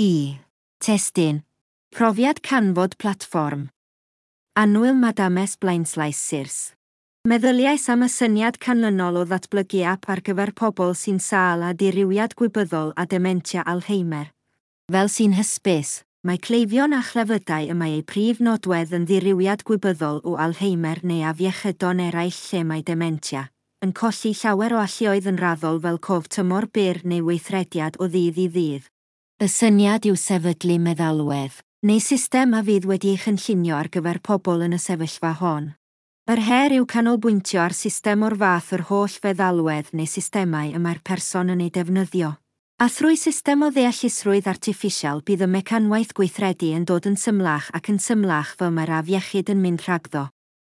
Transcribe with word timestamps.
I. 0.00 0.38
Testyn. 0.78 1.42
Profiad 1.90 2.38
canfod 2.40 2.96
platfform. 2.98 3.68
Anwyl 4.54 4.94
Madames 4.94 5.56
Blaenslais 5.58 6.14
Sirs. 6.14 6.74
Meddyliais 7.26 7.88
am 7.90 8.04
y 8.06 8.08
syniad 8.08 8.60
canlynol 8.62 9.16
o 9.18 9.24
ddatblygu 9.26 9.80
ap 9.90 10.04
ar 10.06 10.20
gyfer 10.22 10.52
pobl 10.54 10.92
sy'n 10.94 11.18
sal 11.18 11.64
a 11.66 11.72
diriwiad 11.74 12.36
gwybyddol 12.38 12.92
a 12.94 13.06
dementia 13.10 13.64
Alzheimer. 13.66 14.28
Fel 14.86 15.10
sy'n 15.10 15.34
hysbys, 15.34 16.04
mae 16.22 16.38
cleifion 16.38 16.94
a 16.94 17.00
chlefydau 17.02 17.66
y 17.66 17.74
mae 17.74 17.96
eu 17.96 18.04
prif 18.06 18.38
nodwedd 18.38 18.94
yn 18.94 19.08
ddirywedd 19.08 19.64
gwybyddol 19.66 20.20
o 20.22 20.36
Alzheimer 20.38 21.00
neu 21.02 21.24
afiechydon 21.26 22.04
eraill 22.04 22.38
lle 22.52 22.62
mae 22.70 22.84
dementia, 22.86 23.48
yn 23.82 23.90
colli 23.90 24.30
llawer 24.44 24.76
o 24.76 24.78
allioedd 24.84 25.26
yn 25.32 25.42
raddol 25.42 25.82
fel 25.82 25.98
cof 25.98 26.30
tymor 26.30 26.68
byr 26.70 27.02
neu 27.02 27.26
weithrediad 27.32 27.98
o 27.98 28.06
ddydd 28.06 28.40
i 28.44 28.46
ddydd. 28.54 28.86
Y 29.38 29.46
syniad 29.46 30.02
yw 30.02 30.16
sefydlu 30.18 30.80
meddalwedd, 30.82 31.60
neu 31.86 32.00
system 32.02 32.56
a 32.58 32.62
fydd 32.66 32.88
wedi'i 32.90 33.14
chynllunio 33.22 33.76
ar 33.78 33.86
gyfer 33.94 34.18
pobl 34.18 34.64
yn 34.66 34.72
y 34.74 34.78
sefyllfa 34.82 35.30
hon. 35.38 35.68
Yr 36.26 36.40
her 36.42 36.72
yw 36.74 36.86
canolbwyntio 36.90 37.60
ar 37.62 37.76
system 37.78 38.24
o'r 38.26 38.34
fath 38.40 38.72
yr 38.74 38.82
holl 38.88 39.12
feddalwedd 39.14 39.92
neu 39.94 40.10
systemau 40.10 40.72
y 40.74 40.80
mae'r 40.82 40.98
person 41.06 41.52
yn 41.54 41.62
ei 41.62 41.70
defnyddio. 41.70 42.32
A 42.82 42.88
thrwy 42.90 43.14
system 43.14 43.62
o 43.62 43.68
ddeallusrwydd 43.70 44.48
artiffisial 44.50 45.22
bydd 45.22 45.44
y 45.46 45.48
mecanwaith 45.52 46.16
gweithredu 46.18 46.72
yn 46.74 46.86
dod 46.90 47.06
yn 47.06 47.14
symlach 47.14 47.68
ac 47.78 47.92
yn 47.92 48.00
symlach 48.02 48.56
fy 48.58 48.72
mae'r 48.74 48.90
afiechyd 48.96 49.52
yn 49.54 49.62
mynd 49.62 49.84
rhagddo. 49.86 50.24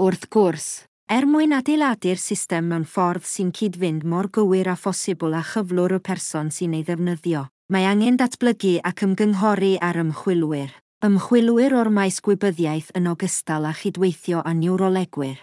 Wrth 0.00 0.30
gwrs, 0.32 0.70
er 1.12 1.28
mwyn 1.28 1.52
adeiladu'r 1.58 2.24
system 2.24 2.72
mewn 2.72 2.88
ffordd 2.88 3.28
sy'n 3.28 3.52
cyd-fynd 3.52 4.08
mor 4.08 4.30
gywir 4.32 4.72
a 4.72 4.78
phosibl 4.80 5.36
a 5.36 5.44
chyflwr 5.44 5.98
y 5.98 6.00
person 6.08 6.48
sy'n 6.48 6.78
ei 6.80 6.88
ddefnyddio. 6.88 7.44
Mae 7.66 7.82
angen 7.82 8.14
datblygu 8.14 8.76
ac 8.86 9.00
ymgynghori 9.02 9.72
ar 9.82 9.96
ymchwilwyr. 9.98 10.68
Ymchwilwyr 11.02 11.72
o'r 11.74 11.88
maes 11.90 12.20
gwybyddiaeth 12.22 12.92
yn 12.94 13.08
ogystal 13.10 13.66
â 13.66 13.72
chydweithio 13.74 14.38
a 14.46 14.52
niwrolegwyr. 14.54 15.40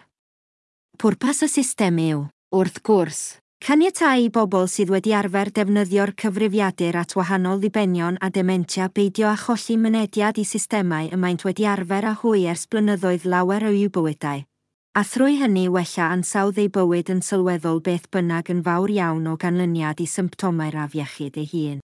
Pwrpas 1.04 1.44
y 1.44 1.50
system 1.52 2.00
yw, 2.00 2.22
wrth 2.56 2.80
gwrs, 2.88 3.20
caniatau 3.68 4.24
i 4.24 4.32
bobl 4.32 4.72
sydd 4.72 4.96
wedi 4.96 5.12
arfer 5.20 5.52
defnyddio'r 5.52 6.16
cyfrifiadur 6.24 7.02
at 7.04 7.18
wahanol 7.20 7.60
ddibenion 7.60 8.22
a 8.24 8.32
dementia 8.32 8.88
beidio 8.88 9.28
a 9.28 9.36
cholli 9.44 9.76
mynediad 9.76 10.40
i 10.40 10.48
systemau 10.48 11.12
ymaint 11.12 11.44
wedi 11.44 11.68
arfer 11.76 12.08
a 12.08 12.18
hwy 12.24 12.48
ers 12.56 12.70
blynyddoedd 12.72 13.28
lawer 13.28 13.68
o 13.68 13.76
i'w 13.76 13.92
bywydau, 13.92 14.48
a 14.96 15.04
thrwy 15.04 15.42
hynny 15.44 15.68
wella 15.68 16.14
ansawdd 16.16 16.64
ei 16.64 16.72
bywyd 16.72 17.12
yn 17.12 17.26
sylweddol 17.34 17.84
beth 17.84 18.08
bynnag 18.16 18.56
yn 18.56 18.64
fawr 18.64 19.00
iawn 19.02 19.28
o 19.28 19.36
ganlyniad 19.36 20.00
i 20.00 20.08
symptomau'r 20.08 20.86
afiechyd 20.88 21.44
ei 21.44 21.52
hun 21.52 21.82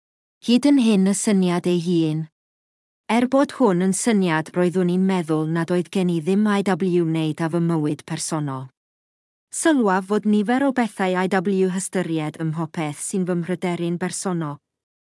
hyd 0.44 0.66
yn 0.68 0.76
hyn 0.76 1.08
y 1.08 1.12
syniad 1.16 1.64
ei 1.64 1.78
hun. 1.80 2.18
Er 3.08 3.24
bod 3.32 3.54
hwn 3.56 3.80
yn 3.86 3.94
syniad 3.96 4.50
roeddwn 4.52 4.90
i'n 4.92 5.06
meddwl 5.08 5.46
nad 5.48 5.70
oedd 5.72 5.88
gen 5.94 6.10
i 6.12 6.18
ddim 6.20 6.44
IW 6.44 7.06
wneud 7.06 7.40
a 7.40 7.48
fy 7.48 7.62
mywyd 7.64 8.02
personol. 8.04 8.66
Sylwaf 9.48 10.10
fod 10.10 10.28
nifer 10.28 10.66
o 10.66 10.74
bethau 10.76 11.16
IW 11.22 11.70
hystyried 11.72 12.36
ym 12.44 12.52
mhopeth 12.52 13.00
sy'n 13.00 13.24
fy 13.24 13.38
mhryderu'n 13.40 13.96
bersonol. 13.96 14.58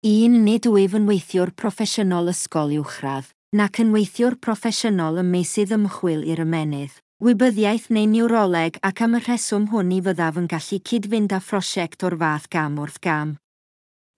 Un 0.06 0.38
nid 0.46 0.70
wyf 0.70 0.94
yn 1.02 1.10
weithiwr 1.10 1.56
proffesiynol 1.58 2.30
ysgol 2.30 2.78
uwchradd, 2.78 3.34
nac 3.58 3.82
yn 3.82 3.90
weithiwr 3.96 4.38
proffesiynol 4.38 5.18
ym 5.24 5.34
meysydd 5.34 5.74
ymchwil 5.74 6.28
i'r 6.30 6.46
ymenydd, 6.46 7.00
wybyddiaeth 7.26 7.90
neu 7.90 8.06
niwroleg 8.12 8.78
ac 8.86 9.02
am 9.08 9.18
y 9.18 9.26
rheswm 9.26 9.72
hwn 9.74 9.98
i 9.98 10.04
fyddaf 10.06 10.38
yn 10.44 10.52
gallu 10.52 10.84
cyd-fynd 10.92 11.34
â 11.34 11.42
phrosiect 11.42 12.06
o'r 12.06 12.22
fath 12.22 12.52
gam 12.54 12.78
wrth 12.78 13.02
gam. 13.02 13.40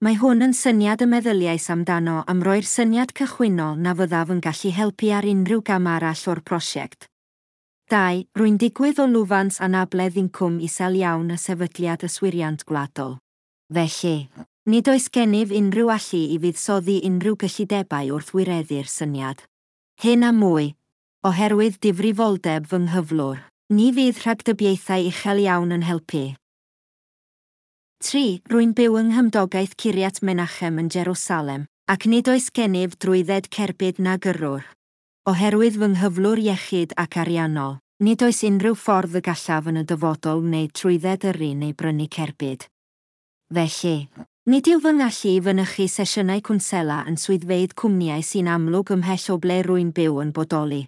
Mae 0.03 0.17
hwn 0.19 0.43
yn 0.43 0.51
syniad 0.51 0.99
y 0.99 1.05
meddyliais 1.07 1.69
amdano 1.71 2.17
am 2.27 2.41
roi'r 2.43 2.65
syniad 2.67 3.13
cychwynnol 3.15 3.77
na 3.79 3.93
fyddaf 3.95 4.33
yn 4.33 4.41
gallu 4.43 4.71
helpu 4.75 5.11
ar 5.15 5.23
unrhyw 5.23 5.61
gam 5.63 5.88
arall 5.88 6.23
o'r 6.33 6.41
prosiect. 6.43 7.07
2. 7.93 8.25
Rwy'n 8.35 8.57
digwydd 8.59 8.99
o 8.99 9.05
lwfans 9.07 9.61
anabledd 9.63 10.19
incwm 10.19 10.59
isel 10.67 11.00
iawn 11.00 11.31
y 11.31 11.39
sefydliad 11.39 12.03
yswiriant 12.09 12.67
gwladol. 12.67 13.16
Felly, 13.72 14.28
nid 14.67 14.91
oes 14.91 15.07
gennyf 15.07 15.56
unrhyw 15.56 15.95
allu 15.95 16.23
i 16.35 16.39
fuddsoddi 16.44 17.00
unrhyw 17.07 17.39
gyllidebau 17.45 18.12
wrth 18.17 18.35
wireddu'r 18.35 18.91
syniad. 18.91 19.47
Hyn 20.03 20.27
a 20.27 20.35
mwy, 20.35 20.73
oherwydd 21.23 21.79
difrifoldeb 21.79 22.67
fy 22.67 22.83
nghyflwr, 22.89 23.45
ni 23.72 23.94
fydd 23.95 24.25
rhagdybiaethau 24.25 25.07
uchel 25.13 25.45
iawn 25.47 25.72
yn 25.79 25.88
helpu. 25.88 26.33
3. 28.03 28.41
Rwy'n 28.51 28.73
byw 28.75 28.97
yng 29.00 29.13
Nghymdogaeth 29.13 29.78
Curiat 29.79 30.19
Menachem 30.22 30.81
yn 30.81 30.89
Jerusalem, 30.91 31.63
ac 31.88 32.06
nid 32.11 32.28
oes 32.28 32.50
gennyf 32.51 32.97
drwydded 33.00 33.47
cerbyd 33.56 34.01
na 34.03 34.17
gyrrwr. 34.19 34.66
Oherwydd 35.31 35.79
fy 35.79 35.89
nghyflwr 35.94 36.41
iechyd 36.44 36.95
ac 37.01 37.16
ariannol, 37.23 37.79
nid 38.03 38.22
oes 38.28 38.44
unrhyw 38.45 38.75
ffordd 38.75 39.16
y 39.16 39.22
gallaf 39.25 39.69
yn 39.72 39.79
y 39.81 39.85
dyfodol 39.88 40.44
neu 40.44 40.67
trwydded 40.75 41.25
yr 41.31 41.39
un 41.47 41.63
neu 41.63 41.73
brynu 41.73 42.09
cerbyd. 42.11 42.67
Felly, 43.56 43.95
nid 44.45 44.67
yw 44.69 44.83
fy 44.83 44.94
ngallu 45.00 45.31
i 45.31 45.44
fynychu 45.47 45.88
sesiynau 45.95 46.44
cwnsela 46.45 47.00
yn 47.09 47.16
swyddfeidd 47.22 47.77
cwmniau 47.79 48.22
sy'n 48.27 48.51
amlwg 48.51 48.91
ymhell 48.97 49.31
o 49.31 49.39
ble 49.39 49.62
rwy'n 49.66 49.95
byw 49.95 50.19
yn 50.25 50.35
bodoli, 50.35 50.83